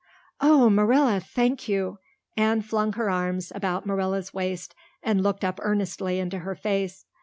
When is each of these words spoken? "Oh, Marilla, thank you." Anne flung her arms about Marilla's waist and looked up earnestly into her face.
"Oh, 0.39 0.67
Marilla, 0.67 1.19
thank 1.19 1.67
you." 1.67 1.99
Anne 2.35 2.63
flung 2.63 2.93
her 2.93 3.07
arms 3.07 3.51
about 3.53 3.85
Marilla's 3.85 4.33
waist 4.33 4.73
and 5.03 5.21
looked 5.21 5.43
up 5.45 5.59
earnestly 5.61 6.17
into 6.17 6.39
her 6.39 6.55
face. 6.55 7.05